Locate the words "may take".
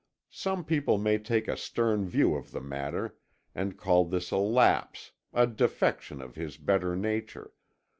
0.97-1.47